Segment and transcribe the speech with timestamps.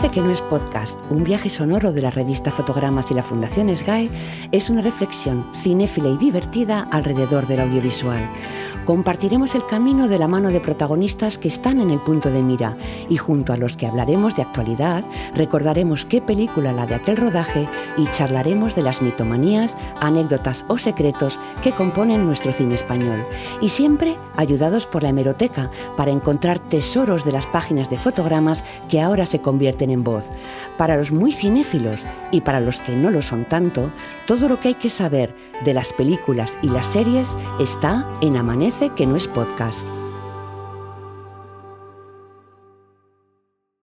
[0.00, 3.68] Amanece que no es podcast, un viaje sonoro de la revista Fotogramas y la Fundación
[3.76, 4.08] SGAE
[4.50, 8.26] es una reflexión cinéfila y divertida alrededor del audiovisual.
[8.84, 12.76] Compartiremos el camino de la mano de protagonistas que están en el punto de mira
[13.08, 15.04] y junto a los que hablaremos de actualidad,
[15.34, 21.38] recordaremos qué película la de aquel rodaje y charlaremos de las mitomanías, anécdotas o secretos
[21.62, 23.24] que componen nuestro cine español.
[23.60, 29.00] Y siempre ayudados por la hemeroteca para encontrar tesoros de las páginas de fotogramas que
[29.00, 30.24] ahora se convierten en voz.
[30.80, 33.92] Para los muy cinéfilos y para los que no lo son tanto,
[34.26, 37.28] todo lo que hay que saber de las películas y las series
[37.60, 39.99] está en Amanece que no es podcast.